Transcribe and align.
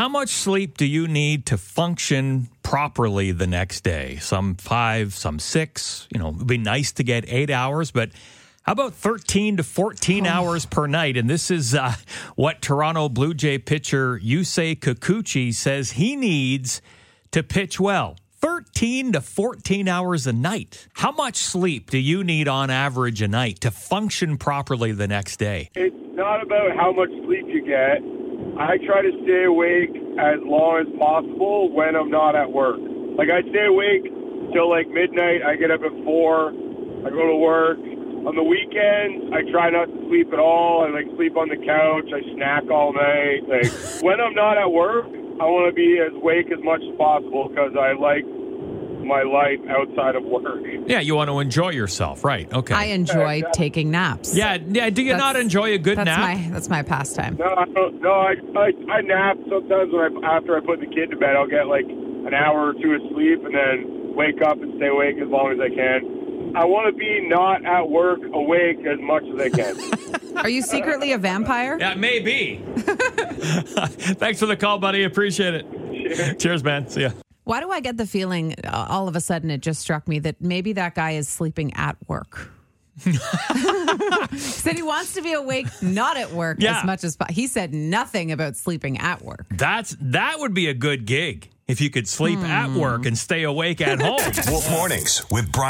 how 0.00 0.08
much 0.08 0.30
sleep 0.30 0.78
do 0.78 0.86
you 0.86 1.06
need 1.06 1.44
to 1.44 1.58
function 1.58 2.48
properly 2.62 3.32
the 3.32 3.46
next 3.46 3.82
day? 3.82 4.16
Some 4.16 4.54
five, 4.54 5.12
some 5.12 5.38
six. 5.38 6.08
You 6.10 6.18
know, 6.18 6.30
it'd 6.30 6.46
be 6.46 6.56
nice 6.56 6.90
to 6.92 7.04
get 7.04 7.26
eight 7.28 7.50
hours, 7.50 7.90
but 7.90 8.08
how 8.62 8.72
about 8.72 8.94
13 8.94 9.58
to 9.58 9.62
14 9.62 10.26
hours 10.26 10.64
per 10.64 10.86
night? 10.86 11.18
And 11.18 11.28
this 11.28 11.50
is 11.50 11.74
uh, 11.74 11.92
what 12.34 12.62
Toronto 12.62 13.10
Blue 13.10 13.34
Jay 13.34 13.58
pitcher 13.58 14.18
Yusei 14.18 14.74
Kikuchi 14.74 15.52
says 15.52 15.90
he 15.90 16.16
needs 16.16 16.80
to 17.32 17.42
pitch 17.42 17.78
well. 17.78 18.16
13 18.36 19.12
to 19.12 19.20
14 19.20 19.86
hours 19.86 20.26
a 20.26 20.32
night. 20.32 20.88
How 20.94 21.12
much 21.12 21.36
sleep 21.36 21.90
do 21.90 21.98
you 21.98 22.24
need 22.24 22.48
on 22.48 22.70
average 22.70 23.20
a 23.20 23.28
night 23.28 23.60
to 23.60 23.70
function 23.70 24.38
properly 24.38 24.92
the 24.92 25.06
next 25.06 25.36
day? 25.36 25.68
It's 25.74 25.94
not 26.14 26.42
about 26.42 26.74
how 26.74 26.90
much 26.90 27.10
sleep 27.26 27.44
you 27.48 27.62
get. 27.66 28.19
I 28.60 28.76
try 28.84 29.00
to 29.00 29.12
stay 29.24 29.48
awake 29.48 29.88
as 30.20 30.36
long 30.44 30.84
as 30.84 30.88
possible 31.00 31.72
when 31.72 31.96
I'm 31.96 32.12
not 32.12 32.36
at 32.36 32.52
work. 32.52 32.76
Like 33.16 33.32
I 33.32 33.40
stay 33.48 33.64
awake 33.64 34.04
till 34.52 34.68
like 34.68 34.84
midnight. 34.92 35.40
I 35.40 35.56
get 35.56 35.72
up 35.72 35.80
at 35.80 35.96
four. 36.04 36.52
I 37.00 37.08
go 37.08 37.24
to 37.24 37.40
work. 37.40 37.80
On 38.28 38.36
the 38.36 38.44
weekends, 38.44 39.32
I 39.32 39.48
try 39.48 39.72
not 39.72 39.88
to 39.88 39.96
sleep 40.12 40.28
at 40.36 40.38
all. 40.38 40.84
I 40.84 40.92
like 40.92 41.08
sleep 41.16 41.40
on 41.40 41.48
the 41.48 41.56
couch. 41.56 42.12
I 42.12 42.20
snack 42.36 42.68
all 42.68 42.92
night. 42.92 43.48
Like 43.48 43.64
when 44.04 44.20
I'm 44.20 44.36
not 44.36 44.60
at 44.60 44.68
work, 44.68 45.08
I 45.40 45.48
want 45.48 45.64
to 45.64 45.72
be 45.72 45.96
as 45.96 46.12
awake 46.12 46.52
as 46.52 46.60
much 46.60 46.84
as 46.84 46.92
possible 47.00 47.48
because 47.48 47.72
I 47.80 47.96
like 47.96 48.28
my 49.10 49.22
life 49.24 49.58
outside 49.68 50.14
of 50.14 50.22
work. 50.24 50.62
Yeah, 50.86 51.00
you 51.00 51.14
want 51.16 51.28
to 51.28 51.40
enjoy 51.40 51.70
yourself, 51.70 52.24
right? 52.24 52.50
Okay. 52.52 52.72
I 52.74 52.84
enjoy 52.84 53.34
Yeah, 53.34 53.46
yeah. 53.46 53.50
taking 53.52 53.90
naps. 53.90 54.34
yeah, 54.34 54.56
yeah. 54.68 54.88
Do 54.90 55.02
you 55.02 55.12
That's- 55.12 55.20
not 55.20 55.36
enjoy 55.36 55.74
a 55.74 55.78
good 55.78 55.98
that's 55.98 56.06
nap? 56.06 56.20
my 56.20 56.48
that's 56.52 56.68
my 56.70 56.82
pastime. 56.82 57.36
No, 57.36 57.46
I 57.46 57.64
don't. 57.66 58.00
No, 58.00 58.12
I, 58.12 58.34
I 58.56 58.70
I 58.92 59.00
nap 59.02 59.36
sometimes 59.50 59.92
when 59.92 60.24
I 60.24 60.36
after 60.36 60.56
I 60.56 60.60
put 60.60 60.80
the 60.80 60.86
kid 60.86 61.10
to 61.10 61.16
bed. 61.16 61.36
I'll 61.36 61.46
get 61.48 61.66
like 61.66 61.84
an 61.84 62.32
hour 62.34 62.68
or 62.70 62.72
two 62.74 62.92
of 62.92 63.02
sleep 63.12 63.44
and 63.44 63.54
then 63.54 64.14
wake 64.14 64.40
up 64.42 64.60
and 64.62 64.72
stay 64.76 64.86
awake 64.88 65.16
as 65.20 65.28
long 65.28 65.52
as 65.52 65.58
I 65.60 65.68
can. 65.74 66.54
I 66.56 66.64
want 66.64 66.92
to 66.92 66.98
be 66.98 67.26
not 67.28 67.64
at 67.64 67.88
work 67.88 68.20
awake 68.32 68.78
as 68.86 68.98
much 69.00 69.22
as 69.32 69.40
I 69.40 69.48
can. 69.50 70.36
Are 70.38 70.48
you 70.48 70.62
secretly 70.62 71.12
a 71.12 71.18
vampire? 71.18 71.76
Yeah, 71.78 71.94
maybe. 71.94 72.60
Thanks 72.76 74.40
for 74.40 74.46
the 74.46 74.56
call, 74.56 74.78
buddy. 74.78 75.04
Appreciate 75.04 75.54
it. 75.54 76.38
Cheers, 76.40 76.64
man. 76.64 76.88
See 76.88 77.02
ya. 77.02 77.10
Why 77.50 77.58
do 77.58 77.72
I 77.72 77.80
get 77.80 77.96
the 77.96 78.06
feeling 78.06 78.54
uh, 78.62 78.86
all 78.88 79.08
of 79.08 79.16
a 79.16 79.20
sudden 79.20 79.50
it 79.50 79.60
just 79.60 79.80
struck 79.80 80.06
me 80.06 80.20
that 80.20 80.40
maybe 80.40 80.72
that 80.74 80.94
guy 80.94 81.12
is 81.14 81.28
sleeping 81.28 81.74
at 81.74 81.96
work? 82.06 82.48
said 84.36 84.76
he 84.76 84.82
wants 84.82 85.14
to 85.14 85.22
be 85.22 85.32
awake, 85.32 85.66
not 85.82 86.16
at 86.16 86.30
work 86.30 86.58
Yeah. 86.60 86.78
as 86.78 86.84
much 86.84 87.02
as 87.02 87.16
po- 87.16 87.26
he 87.28 87.48
said 87.48 87.74
nothing 87.74 88.30
about 88.30 88.56
sleeping 88.56 88.98
at 88.98 89.22
work. 89.22 89.46
That's 89.50 89.96
that 90.00 90.36
would 90.38 90.54
be 90.54 90.68
a 90.68 90.74
good 90.74 91.06
gig 91.06 91.48
if 91.66 91.80
you 91.80 91.90
could 91.90 92.06
sleep 92.06 92.38
at 92.38 92.70
work 92.70 93.04
and 93.04 93.18
stay 93.18 93.42
awake 93.42 93.80
at 93.80 94.00
home. 94.00 94.20
Wolf 94.48 94.70
Mornings 94.70 95.24
with 95.32 95.50
Brian. 95.50 95.68